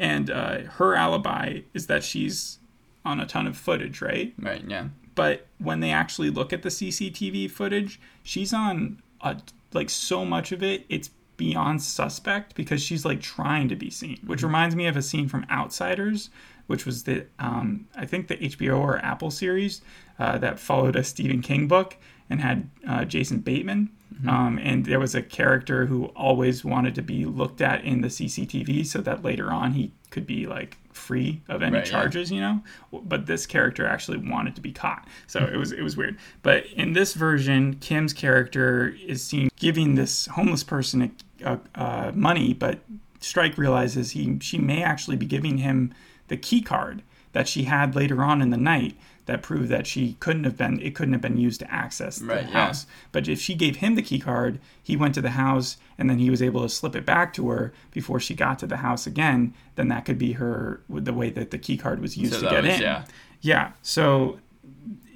[0.00, 2.58] And uh, her alibi is that she's
[3.04, 4.32] on a ton of footage right?
[4.38, 4.88] Right, yeah.
[5.16, 9.36] but when they actually look at the CCTV footage, she's on a,
[9.72, 14.18] like so much of it, it's beyond suspect because she's like trying to be seen,
[14.24, 16.30] which reminds me of a scene from Outsiders,
[16.66, 19.80] which was the um, I think the HBO or Apple series
[20.18, 21.96] uh, that followed a Stephen King book
[22.30, 23.90] and had uh, Jason Bateman.
[24.26, 28.08] Um, and there was a character who always wanted to be looked at in the
[28.08, 31.92] CCTV so that later on he could be like free of any Right, yeah.
[31.92, 32.62] charges, you know.
[32.92, 36.18] But this character actually wanted to be caught, so it was it was weird.
[36.42, 41.12] But in this version, Kim's character is seen giving this homeless person
[41.44, 42.80] a, a, uh, money, but
[43.20, 45.94] Strike realizes he she may actually be giving him
[46.26, 48.96] the key card that she had later on in the night
[49.28, 52.26] that proved that she couldn't have been it couldn't have been used to access the
[52.26, 52.66] Right, yeah.
[52.66, 52.86] house.
[53.12, 56.18] But if she gave him the key card, he went to the house and then
[56.18, 59.06] he was able to slip it back to her before she got to the house
[59.06, 62.32] again, then that could be her With the way that the key card was used
[62.34, 62.80] So to get was- in.
[62.82, 63.04] yeah.
[63.40, 63.72] Yeah.
[63.82, 64.40] So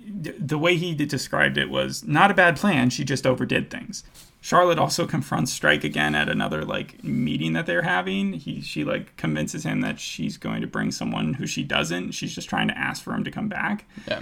[0.06, 2.90] the way he described it was not a bad plan.
[2.90, 4.04] She just overdid things.
[4.42, 8.32] Charlotte also confronts Strike again at another like meeting that they're having.
[8.32, 12.10] He she like convinces him that she's going to bring someone who she doesn't.
[12.10, 13.86] She's just trying to ask for him to come back.
[14.08, 14.20] Yeah.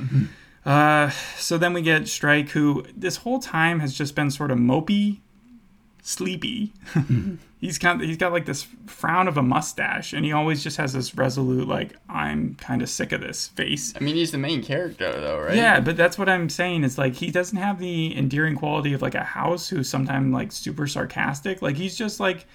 [0.66, 4.59] Uh, so then we get Strike, who this whole time has just been sort of
[4.59, 5.20] mopey,
[6.11, 6.73] sleepy.
[6.92, 7.37] Mm-hmm.
[7.61, 10.77] he's kind of, he's got like this frown of a mustache, and he always just
[10.77, 13.94] has this resolute like I'm kind of sick of this face.
[13.96, 15.57] I mean, he's the main character, though, right?
[15.57, 16.85] Yeah, but that's what I'm saying.
[16.85, 20.53] Is like he doesn't have the endearing quality of like a house who's sometimes like
[20.53, 21.62] super sarcastic.
[21.62, 22.46] Like he's just like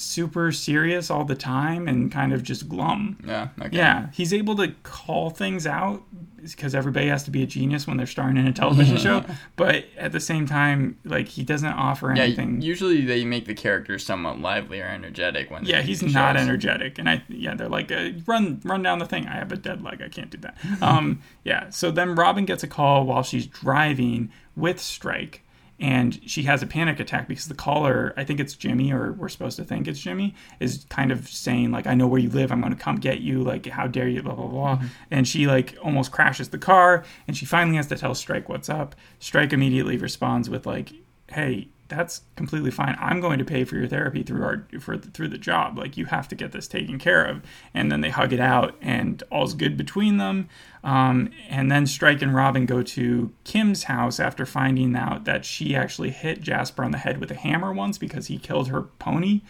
[0.00, 3.18] super serious all the time and kind of just glum.
[3.26, 3.48] Yeah.
[3.60, 3.76] Okay.
[3.76, 6.02] Yeah, he's able to call things out
[6.42, 9.22] because everybody has to be a genius when they're starring in a television show.
[9.56, 12.22] But at the same time, like he doesn't offer Yeah.
[12.22, 12.62] anything.
[12.62, 15.64] Usually they make the characters somewhat lively or energetic when.
[15.66, 16.42] yeah, he's not shows.
[16.42, 19.26] energetic, and I yeah they're like uh, run run down the thing.
[19.26, 20.00] I have a dead leg.
[20.02, 20.56] I can't do that.
[20.82, 21.68] um, yeah.
[21.70, 25.44] So then Robin gets a call while she's driving with Strike.
[25.80, 29.30] And she has a panic attack because the caller, I think it's Jimmy, or we're
[29.30, 32.52] supposed to think it's Jimmy, is kind of saying like, "I know where you live.
[32.52, 33.42] I'm going to come get you.
[33.42, 34.76] Like, how dare you?" Blah blah blah.
[34.76, 34.86] Mm-hmm.
[35.10, 38.68] And she like almost crashes the car, and she finally has to tell Strike what's
[38.68, 38.94] up.
[39.20, 40.92] Strike immediately responds with like,
[41.28, 42.96] "Hey, that's completely fine.
[42.98, 45.76] I'm going to pay for your therapy through our for through the job.
[45.76, 47.42] Like you have to get this taken care of."
[47.74, 50.48] And then they hug it out, and all's good between them.
[50.82, 55.76] Um, and then Strike and Robin go to Kim's house after finding out that she
[55.76, 59.42] actually hit Jasper on the head with a hammer once because he killed her pony.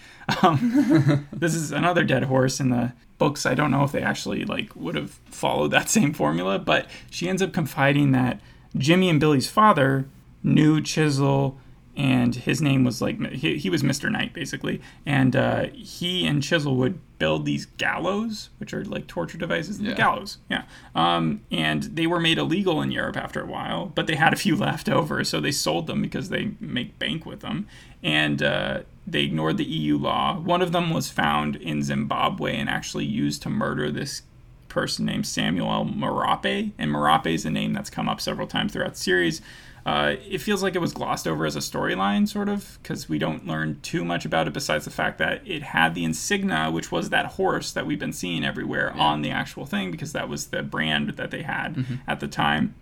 [0.42, 3.46] Um, this is another dead horse in the books.
[3.46, 7.29] I don't know if they actually like would have followed that same formula, but she
[7.29, 8.40] ends up confiding that
[8.76, 10.07] Jimmy and Billy's father
[10.42, 11.59] knew Chisel
[12.01, 14.11] and his name was like he, he was Mr.
[14.11, 19.37] Knight basically, and uh, he and Chisel would build these gallows, which are like torture
[19.37, 19.79] devices.
[19.79, 19.95] The Yeah.
[19.95, 20.63] gallows, yeah.
[20.95, 24.37] Um, and they were made illegal in Europe after a while, but they had a
[24.37, 27.67] few left over, so they sold them because they make bank with them,
[28.03, 30.39] and uh, they ignored the EU law.
[30.39, 34.23] One of them was found in Zimbabwe and actually used to murder this
[34.69, 38.95] person named Samuel Marape, and Marape is a name that's come up several times throughout
[38.95, 39.43] the series.
[39.87, 43.19] Uh, it feels like it was glossed over as a storyline, sort of, because we
[43.19, 46.93] don't learn too much about it besides the fact that it had the insignia, which
[46.93, 50.49] was that horse that we've been seeing everywhere on the actual thing, because that was
[50.49, 52.75] the brand that they had at the time.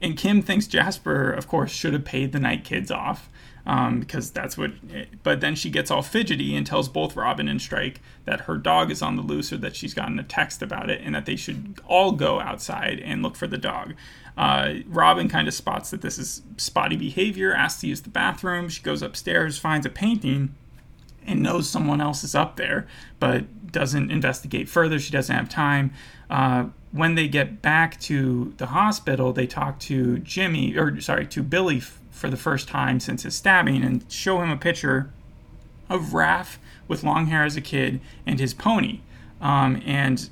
[0.00, 3.28] And Kim thinks Jasper, of course, should have paid the night kids off
[3.66, 4.72] um, because that's what.
[5.22, 8.90] But then she gets all fidgety and tells both Robin and Strike that her dog
[8.90, 11.36] is on the loose or that she's gotten a text about it and that they
[11.36, 13.94] should all go outside and look for the dog.
[14.36, 18.68] Uh, Robin kind of spots that this is spotty behavior, asks to use the bathroom.
[18.68, 20.54] She goes upstairs, finds a painting,
[21.26, 22.86] and knows someone else is up there,
[23.20, 24.98] but doesn't investigate further.
[24.98, 25.92] She doesn't have time.
[26.30, 31.42] Uh, when they get back to the hospital, they talk to Jimmy, or sorry, to
[31.42, 35.10] Billy f- for the first time since his stabbing, and show him a picture
[35.88, 39.00] of Raph with long hair as a kid and his pony.
[39.40, 40.28] Um, and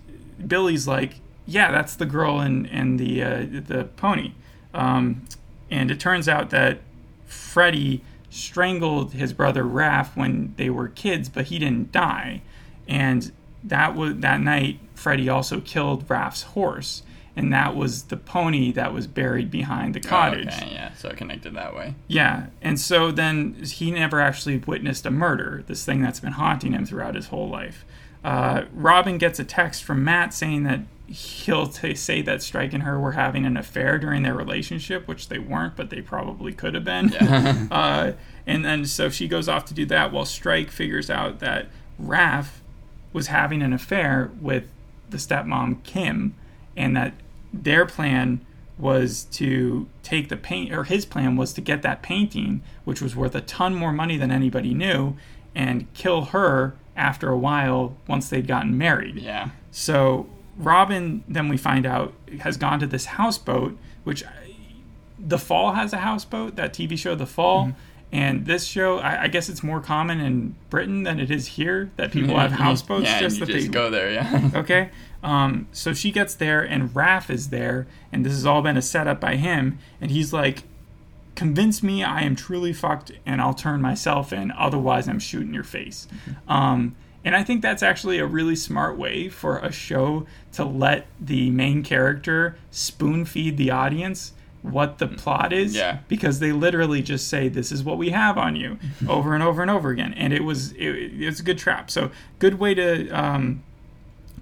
[0.46, 4.32] Billy's like, "Yeah, that's the girl and and the uh, the pony."
[4.74, 5.22] Um,
[5.70, 6.80] and it turns out that
[7.26, 12.42] Freddie strangled his brother Raph when they were kids, but he didn't die.
[12.86, 13.32] And
[13.64, 14.80] that was that night.
[14.94, 17.02] Freddie also killed Raph's horse,
[17.36, 20.48] and that was the pony that was buried behind the cottage.
[20.52, 21.94] Oh, okay, yeah, so connected that way.
[22.06, 26.72] Yeah, and so then he never actually witnessed a murder, this thing that's been haunting
[26.72, 27.84] him throughout his whole life.
[28.22, 32.84] Uh, Robin gets a text from Matt saying that he'll t- say that Strike and
[32.84, 36.74] her were having an affair during their relationship, which they weren't, but they probably could
[36.74, 37.08] have been.
[37.08, 37.66] Yeah.
[37.70, 38.12] uh,
[38.46, 41.68] and then so she goes off to do that while Strike figures out that
[42.00, 42.60] Raph
[43.12, 44.64] was having an affair with
[45.08, 46.34] the stepmom Kim,
[46.76, 47.14] and that
[47.52, 48.44] their plan
[48.78, 53.14] was to take the paint, or his plan was to get that painting, which was
[53.14, 55.16] worth a ton more money than anybody knew,
[55.54, 59.16] and kill her after a while once they'd gotten married.
[59.16, 59.50] yeah.
[59.70, 64.22] So Robin, then we find out, has gone to this houseboat, which
[65.18, 67.66] The Fall has a houseboat, that TV show, The Fall.
[67.66, 67.78] Mm-hmm.
[68.12, 71.92] And this show, I, I guess it's more common in Britain than it is here
[71.96, 73.04] that people have houseboats.
[73.04, 74.50] Yeah, just you just they go there, yeah.
[74.54, 74.90] okay
[75.22, 78.82] um, so she gets there and Raph is there and this has all been a
[78.82, 80.64] setup by him and he's like
[81.36, 85.64] convince me i am truly fucked and i'll turn myself in otherwise i'm shooting your
[85.64, 86.06] face
[86.48, 91.06] um, And I think that's actually a really smart way for a show to let
[91.20, 95.98] the main character spoon feed the audience what the plot is Yeah.
[96.08, 99.62] because they literally just say this is what we have on you over and over
[99.62, 100.88] and over again and it was it,
[101.20, 103.62] it was a good trap so good way to um,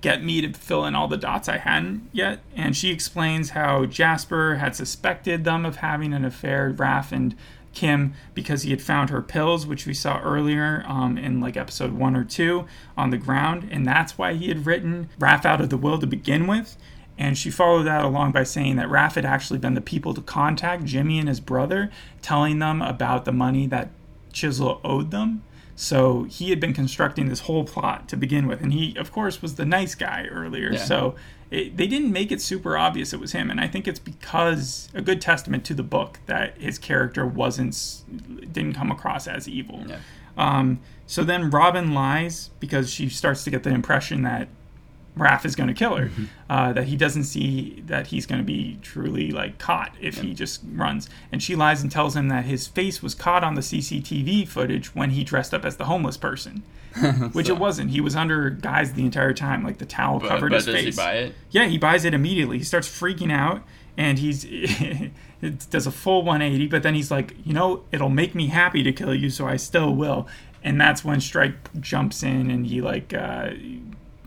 [0.00, 2.38] get me to fill in all the dots I hadn't yet.
[2.54, 7.34] And she explains how Jasper had suspected them of having an affair, Raph and
[7.72, 11.94] Kim, because he had found her pills, which we saw earlier um, in like episode
[11.94, 12.64] one or two,
[12.96, 13.68] on the ground.
[13.72, 16.76] And that's why he had written Raph out of the will to begin with.
[17.18, 20.20] And she followed that along by saying that Raph had actually been the people to
[20.20, 21.90] contact Jimmy and his brother,
[22.22, 23.90] telling them about the money that
[24.32, 25.42] Chiswell owed them.
[25.74, 29.42] So he had been constructing this whole plot to begin with, and he, of course,
[29.42, 30.72] was the nice guy earlier.
[30.72, 30.84] Yeah.
[30.84, 31.14] So
[31.50, 34.88] it, they didn't make it super obvious it was him, and I think it's because
[34.94, 38.02] a good testament to the book that his character wasn't
[38.52, 39.84] didn't come across as evil.
[39.86, 39.98] Yeah.
[40.36, 44.48] Um, so then Robin lies because she starts to get the impression that
[45.18, 46.10] Raph is going to kill her.
[46.48, 50.32] Uh, that he doesn't see that he's going to be truly like caught if he
[50.34, 51.08] just runs.
[51.32, 54.94] And she lies and tells him that his face was caught on the CCTV footage
[54.94, 56.62] when he dressed up as the homeless person,
[57.32, 57.90] which it wasn't.
[57.90, 60.74] He was under guise the entire time, like the towel But, covered but his does
[60.74, 60.94] face.
[60.96, 61.34] he buy it?
[61.50, 62.58] Yeah, he buys it immediately.
[62.58, 63.62] He starts freaking out
[63.96, 65.12] and he's it
[65.70, 68.92] does a full 180, but then he's like, you know, it'll make me happy to
[68.92, 70.26] kill you, so I still will.
[70.64, 73.50] And that's when Strike jumps in and he like uh,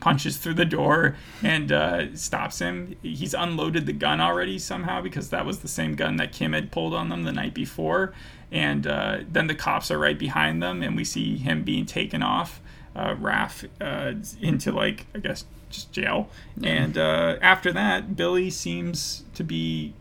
[0.01, 2.97] punches through the door and uh, stops him.
[3.01, 6.71] He's unloaded the gun already somehow because that was the same gun that Kim had
[6.71, 8.13] pulled on them the night before.
[8.51, 12.21] And uh, then the cops are right behind them, and we see him being taken
[12.21, 12.59] off,
[12.93, 16.29] uh, Raph, uh, into like I guess just jail.
[16.61, 19.93] And uh, after that, Billy seems to be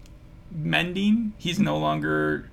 [0.51, 1.33] mending.
[1.39, 2.50] He's no longer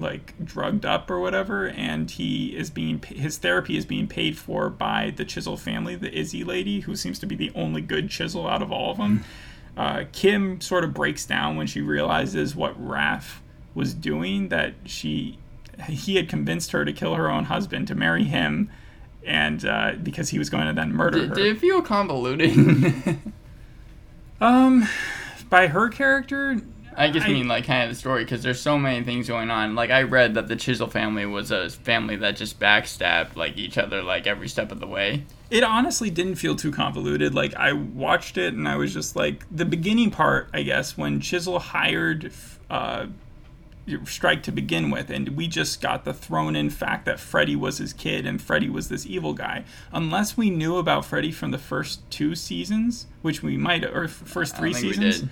[0.00, 4.70] like drugged up or whatever, and he is being his therapy is being paid for
[4.70, 8.48] by the Chiswell family, the Izzy lady, who seems to be the only good Chiswell
[8.50, 9.24] out of all of them.
[9.76, 13.38] Uh, Kim sort of breaks down when she realizes what Raph
[13.74, 14.48] was doing.
[14.48, 15.38] That she
[15.88, 18.70] he had convinced her to kill her own husband to marry him,
[19.24, 21.34] and uh, because he was going to then murder Did, her.
[21.36, 23.18] did it feel convoluted?
[24.40, 24.88] Um,
[25.50, 26.62] by her character,
[26.96, 29.50] I just I- mean like kind of the story because there's so many things going
[29.50, 29.74] on.
[29.74, 33.78] Like I read that the Chiswell family was a family that just backstabbed like each
[33.78, 35.24] other like every step of the way.
[35.50, 37.34] it honestly didn't feel too convoluted.
[37.34, 41.20] Like I watched it and I was just like the beginning part, I guess, when
[41.20, 42.32] Chiswell hired
[42.68, 43.06] uh,
[44.04, 47.78] Strike to begin with, and we just got the thrown in fact that Freddie was
[47.78, 49.64] his kid and Freddie was this evil guy.
[49.90, 54.56] Unless we knew about Freddie from the first two seasons, which we might, or first
[54.56, 55.30] three don't think we seasons.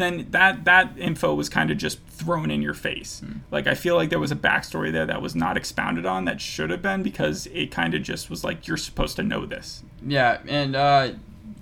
[0.00, 3.20] Then that that info was kind of just thrown in your face.
[3.20, 3.38] Hmm.
[3.50, 6.40] Like I feel like there was a backstory there that was not expounded on that
[6.40, 9.82] should have been because it kind of just was like you're supposed to know this.
[10.06, 11.12] Yeah, and uh,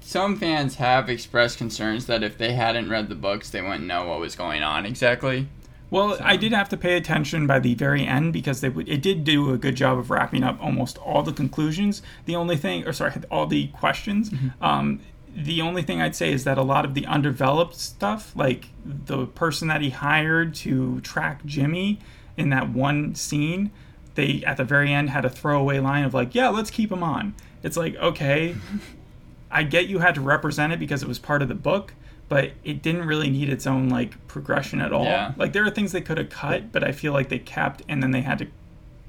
[0.00, 4.06] some fans have expressed concerns that if they hadn't read the books, they wouldn't know
[4.06, 5.48] what was going on exactly.
[5.90, 9.00] Well, I did have to pay attention by the very end because they would, it
[9.00, 12.02] did do a good job of wrapping up almost all the conclusions.
[12.26, 14.30] The only thing, or sorry, all the questions.
[14.60, 15.00] Um,
[15.44, 19.26] the only thing I'd say is that a lot of the undeveloped stuff, like the
[19.26, 22.00] person that he hired to track Jimmy
[22.36, 23.70] in that one scene,
[24.16, 27.04] they at the very end had a throwaway line of like, "Yeah, let's keep him
[27.04, 28.56] on." It's like, okay,
[29.50, 31.94] I get you had to represent it because it was part of the book,
[32.28, 35.04] but it didn't really need its own like progression at all.
[35.04, 35.34] Yeah.
[35.36, 38.02] Like there are things they could have cut, but I feel like they kept and
[38.02, 38.48] then they had to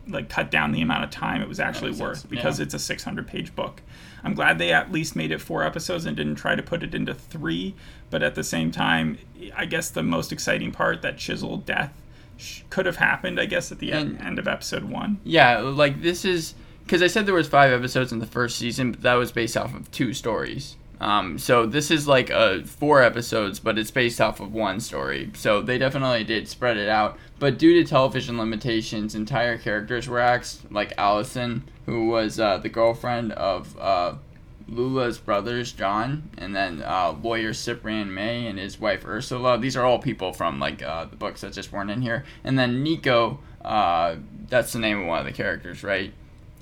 [0.09, 2.29] like cut down the amount of time it was actually worth sense.
[2.29, 2.63] because Yeah.
[2.65, 3.81] it's a 600 page book.
[4.23, 6.93] I'm glad they at least made it four episodes and didn't try to put it
[6.93, 7.75] into three,
[8.09, 9.17] but at the same time,
[9.55, 11.93] I guess the most exciting part that Chiswell death
[12.37, 15.19] sh- could have happened, I guess, at the end, And- end of episode one.
[15.23, 18.91] Yeah, like this is because I said there was five episodes in the first season,
[18.91, 20.75] but that was based off of two stories.
[20.99, 25.31] Um, so this is like uh, four episodes, but it's based off of one story.
[25.33, 27.17] So they definitely did spread it out.
[27.39, 32.69] But due to television limitations, entire characters were axed, like Allison, who was uh, the
[32.69, 34.15] girlfriend of uh,
[34.67, 39.57] Lula's brothers, John, and then uh, lawyer Cyprian May and his wife Ursula.
[39.57, 42.25] These are all people from like uh, the books that just weren't in here.
[42.43, 44.15] And then Nico, uh,
[44.49, 46.13] that's the name of one of the characters, right?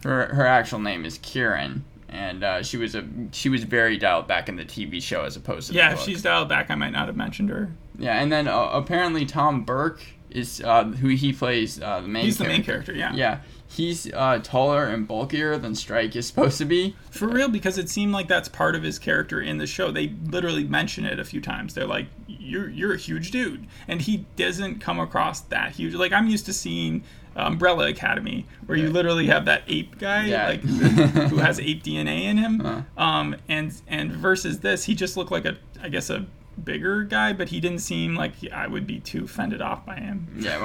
[0.04, 4.28] Her her actual name is Kieran, and uh, she was a she was very dialed
[4.28, 6.92] back in the TV show as opposed to Yeah, if she's dialed back, I might
[6.92, 7.72] not have mentioned her.
[8.00, 8.22] yeah.
[8.22, 12.26] And then uh, apparently Tom Burke is uh, who he plays uh, the main.
[12.26, 12.94] He's the main character.
[12.94, 13.38] character, yeah.
[13.38, 16.96] Yeah, he's uh, taller and bulkier than Strike is supposed to be.
[17.12, 19.90] For real, because it seemed like that's part of his character in the show.
[19.92, 21.74] They literally mention it a few times.
[21.74, 25.94] They're like, "You're you're a huge dude," and he doesn't come across that huge.
[25.96, 27.04] Like I'm used to seeing
[27.46, 30.48] Umbrella Academy, where you literally have that ape guy, Yeah.
[30.48, 30.62] like
[31.30, 32.82] who has ape DNA in him, Uh.
[32.98, 36.26] um, and and versus this, he just looked like a, I guess a
[36.64, 40.28] bigger guy, but he didn't seem like I would be too fended off by him.
[40.40, 40.58] Yeah,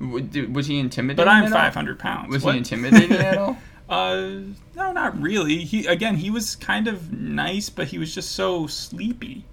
[0.00, 0.20] well,
[0.52, 1.16] was he intimidating?
[1.16, 1.58] But I'm at all?
[1.58, 2.28] 500 pounds.
[2.30, 2.52] Was What?
[2.52, 3.56] he intimidating at all?
[3.86, 4.40] Uh,
[4.74, 5.58] no, not really.
[5.58, 9.44] He again, he was kind of nice, but he was just so sleepy.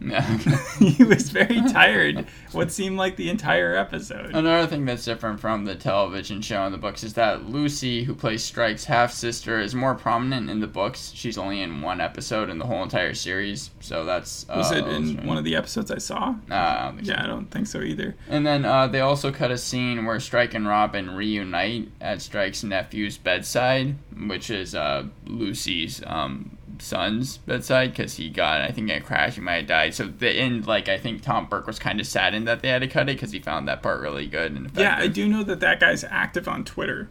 [0.00, 0.22] Yeah.
[0.78, 2.26] he was very tired.
[2.52, 4.34] What seemed like the entire episode.
[4.34, 8.14] Another thing that's different from the television show and the books is that Lucy, who
[8.14, 11.12] plays Strike's half sister, is more prominent in the books.
[11.14, 14.46] She's only in one episode in the whole entire series, so that's.
[14.48, 15.26] Uh, Was it in right.
[15.26, 16.34] one of the episodes I saw?
[16.50, 17.12] Uh, I don't so.
[17.12, 18.16] Yeah, I don't think so either.
[18.28, 22.64] And then uh, they also cut a scene where Strike and Robin reunite at Strike's
[22.64, 23.96] nephew's bedside,
[24.26, 29.34] which is uh, Lucy's um, son's bedside because he got, I think, in a crash.
[29.34, 29.94] He might have died.
[29.94, 32.82] So the end, like I think Tom Burke was kind of saddened that they had
[32.82, 34.82] to cut it because he found that part really good and effective.
[34.82, 37.08] Yeah, I do know that that guy's active on Twitter.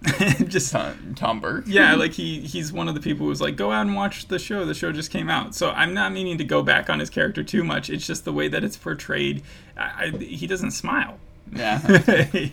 [0.46, 1.64] just Tom, Tom Burke.
[1.66, 4.38] yeah, like he he's one of the people who's like, go out and watch the
[4.38, 4.64] show.
[4.64, 5.54] The show just came out.
[5.54, 7.90] So I'm not meaning to go back on his character too much.
[7.90, 9.42] It's just the way that it's portrayed.
[9.76, 11.18] I, I, he doesn't smile.
[11.52, 11.80] yeah.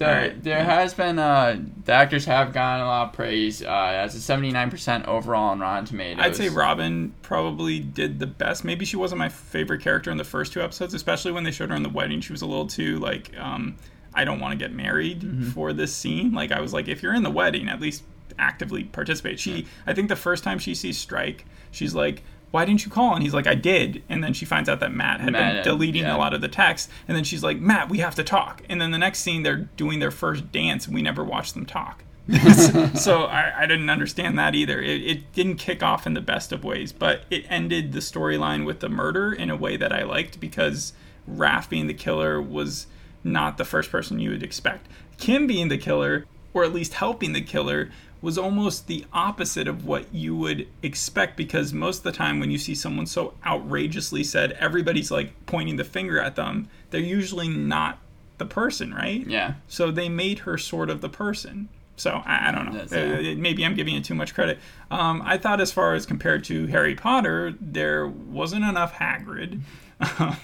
[0.00, 3.62] There, There, there has been uh, the actors have gotten a lot of praise.
[3.62, 6.24] Uh, as a seventy nine percent overall on Rotten Tomatoes.
[6.24, 8.64] I'd say Robin probably did the best.
[8.64, 11.70] Maybe she wasn't my favorite character in the first two episodes, especially when they showed
[11.70, 12.20] her in the wedding.
[12.20, 13.76] She was a little too like, um,
[14.14, 15.50] I don't want to get married Mm-hmm.
[15.50, 16.32] for this scene.
[16.32, 18.02] Like I was like, if you're in the wedding, at least
[18.38, 19.38] actively participate.
[19.38, 22.22] She, I think the first time she sees Strike, she's like.
[22.50, 23.14] Why didn't you call?
[23.14, 24.02] And he's like, I did.
[24.08, 26.16] And then she finds out that Matt had Matt been deleting yeah.
[26.16, 26.90] a lot of the text.
[27.06, 28.62] And then she's like, Matt, we have to talk.
[28.68, 31.64] And then the next scene, they're doing their first dance, and we never watched them
[31.64, 32.02] talk.
[32.94, 34.80] so I, I didn't understand that either.
[34.80, 38.64] It, it didn't kick off in the best of ways, but it ended the storyline
[38.64, 40.92] with the murder in a way that I liked because
[41.28, 42.86] Raph being the killer was
[43.24, 44.86] not the first person you would expect.
[45.18, 47.90] Kim being the killer, or at least helping the killer,
[48.22, 52.50] was almost the opposite of what you would expect because most of the time when
[52.50, 57.48] you see someone so outrageously said, everybody's like pointing the finger at them, they're usually
[57.48, 57.98] not
[58.38, 59.26] the person, right?
[59.26, 59.54] Yeah.
[59.68, 61.68] So they made her sort of the person.
[62.00, 62.80] So I, I don't know.
[62.80, 64.58] Uh, maybe I'm giving it too much credit.
[64.90, 69.60] Um, I thought, as far as compared to Harry Potter, there wasn't enough Hagrid.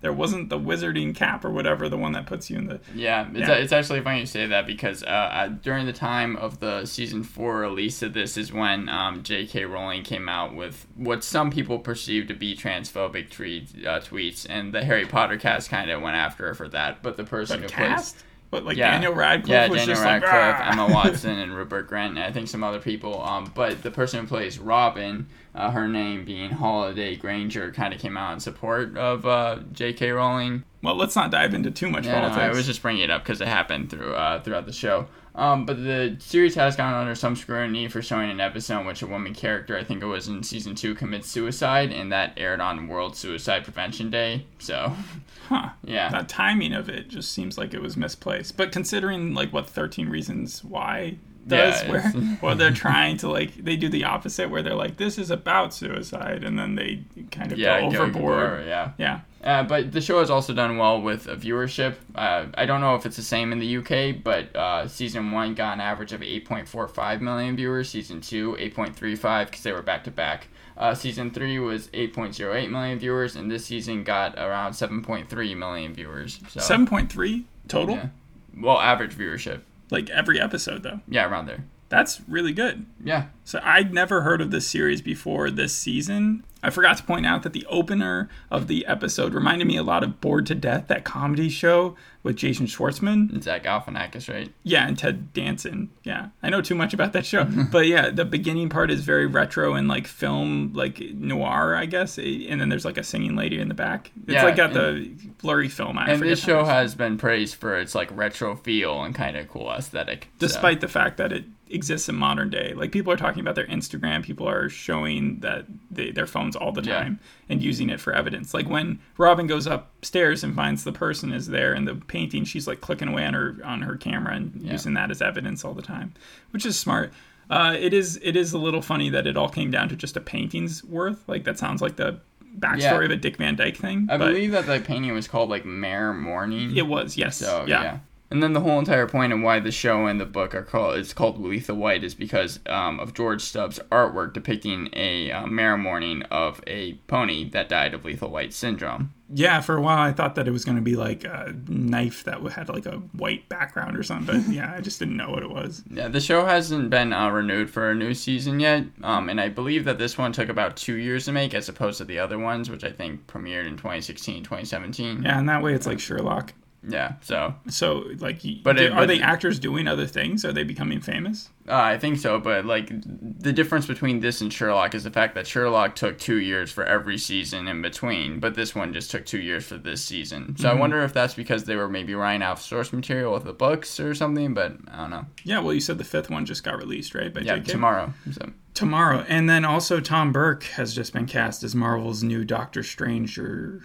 [0.00, 2.80] There wasn't the wizarding cap or whatever, the one that puts you in the.
[2.94, 3.54] Yeah, it's, Yeah.
[3.54, 7.24] it's actually funny you say that because uh, uh, during the time of the season
[7.24, 9.64] four release of this is when um, J.K.
[9.64, 14.72] Rowling came out with what some people perceive to be transphobic tweet, uh, tweets, and
[14.72, 17.02] the Harry Potter cast kind of went after her for that.
[17.02, 18.24] But the person The who plays cast?
[18.50, 18.92] But like Yeah.
[18.92, 22.24] Daniel Radcliffe yeah, was Daniel just Radcliffe, like, "Ah!" Emma Watson, and Rupert Grant, and
[22.24, 23.22] I think some other people.
[23.22, 28.00] Um, but the person who plays Robin, uh, her name being Holliday Grainger, kind of
[28.00, 30.10] came out in support of uh, J.K.
[30.12, 30.64] Rowling.
[30.82, 32.54] Well, let's not dive into too much Yeah, no, politics.
[32.54, 35.08] I was just bringing it up because it happened through uh, throughout the show.
[35.38, 39.02] Um, but the series has gone under some scrutiny for showing an episode in which
[39.02, 42.60] a woman character, I think it was in season two, commits suicide, and that aired
[42.60, 44.46] on World Suicide Prevention Day.
[44.58, 44.92] So,
[45.48, 45.68] huh.
[45.84, 48.56] yeah, That timing of it just seems like it was misplaced.
[48.56, 51.18] But considering like what 13 Reasons Why
[51.48, 54.96] does, Yeah, where well they're trying to like they do the opposite where they're like
[54.96, 58.66] this is about suicide and then they kind of yeah, go go- overboard.
[58.66, 58.92] yeah.
[58.98, 59.20] Yeah.
[59.42, 61.94] Uh, but the show has also done well with viewership.
[62.14, 65.54] Uh, I don't know if it's the same in the UK, but uh, season one
[65.54, 67.88] got an average of 8.45 million viewers.
[67.88, 70.48] Season two, 8.35 because they were back to back.
[70.76, 76.38] Uh, Season three was 8.08 million viewers, and this season got around 7.3 million viewers.
[76.48, 77.96] So, 7.3 total?
[77.96, 78.08] Yeah.
[78.56, 79.62] Well, average viewership.
[79.90, 81.00] Like every episode though.
[81.08, 81.64] Yeah, around there.
[81.88, 82.84] That's really good.
[83.02, 83.26] Yeah.
[83.44, 86.44] So I'd never heard of this series before this season.
[86.62, 90.02] I forgot to point out that the opener of the episode reminded me a lot
[90.02, 93.34] of Bored to Death, that comedy show with Jason Schwartzman.
[93.34, 94.52] It's Zach Galifianakis, right?
[94.64, 95.88] Yeah, and Ted Danson.
[96.02, 99.26] Yeah, I know too much about that show, but yeah, the beginning part is very
[99.26, 102.18] retro and like film, like noir, I guess.
[102.18, 104.10] Eh, And then there's like a singing lady in the back.
[104.24, 105.10] It's Yeah, like got the
[105.40, 105.96] blurry film.
[105.96, 109.48] I And this show has been praised for its like retro feel and kind of
[109.48, 110.24] cool aesthetic.
[110.24, 112.72] so- despite the fact that it exists in modern day.
[112.74, 116.72] Like people are talking about their Instagram, people are showing that they, their phones all
[116.72, 116.98] the Yeah.
[117.02, 118.54] time and using it for evidence.
[118.54, 122.66] Like when Robin goes upstairs and finds the person is there in the painting, she's
[122.66, 124.72] like clicking away on her on her camera and Yeah.
[124.72, 126.14] using that as evidence all the time,
[126.50, 127.12] which is smart.
[127.50, 130.16] Uh, it is it is a little funny that it all came down to just
[130.16, 131.26] a painting's worth.
[131.28, 132.20] Like that sounds like the
[132.58, 133.04] backstory Yeah.
[133.04, 134.08] of a Dick Van Dyke thing.
[134.10, 136.76] I believe that the painting was called like Mare Morning.
[136.76, 137.98] it was yes, So yeah.
[138.30, 140.96] And then the whole entire point of why the show and the book are called
[140.96, 145.78] it's called Lethal White is because um, of George Stubbs' artwork depicting a uh, marrow
[145.78, 149.14] mourning of a pony that died of lethal white syndrome.
[149.32, 152.24] Yeah, for a while I thought that it was going to be like a knife
[152.24, 154.42] that had like a white background or something.
[154.42, 155.82] But yeah, I just didn't know what it was.
[155.90, 159.48] Yeah, the show hasn't been uh, renewed for a new season yet, um, and I
[159.48, 162.38] believe that this one took about two years to make, as opposed to the other
[162.38, 165.22] ones, which I think premiered in 2016, 2017.
[165.22, 166.52] Yeah, and that way it's like Sherlock.
[166.86, 170.44] Yeah, so So like, But do- it- are but- they actors doing other things?
[170.44, 171.50] Are they becoming famous?
[171.68, 172.38] uh, I think so.
[172.38, 176.36] But like the difference between this and Sherlock is the fact that Sherlock took two
[176.36, 180.02] years for every season in between, but this one just took two years for this
[180.04, 180.56] season.
[180.56, 183.44] So I wonder if that's because they were maybe running out of source material with
[183.44, 184.54] the books or something.
[184.54, 185.26] But I don't know.
[185.44, 187.34] Yeah, well, you said the fifth one just got released, right?
[187.34, 187.64] By Yeah, JK?
[187.66, 188.14] tomorrow.
[188.32, 189.24] So tomorrow.
[189.28, 193.82] And then also Tom Burke has just been cast as Marvel's new Doctor Strange or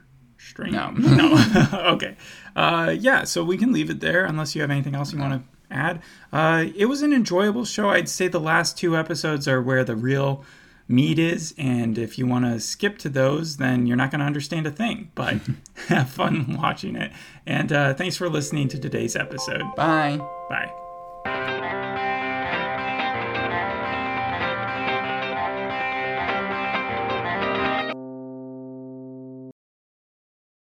[0.53, 0.73] Strange.
[0.73, 0.91] No.
[0.91, 1.69] no.
[1.93, 2.15] okay.
[2.55, 5.33] Uh, yeah, so we can leave it there unless you have anything else you want
[5.33, 6.01] to add.
[6.31, 7.89] Uh, it was an enjoyable show.
[7.89, 10.43] I'd say the last two episodes are where the real
[10.87, 14.25] meat is, and if you want to skip to those, then you're not going to
[14.25, 15.11] understand a thing.
[15.15, 15.37] But
[15.87, 17.11] have fun watching it.
[17.47, 19.63] And uh, thanks for listening to today's episode.
[19.75, 20.19] bye.
[20.49, 21.49] Bye.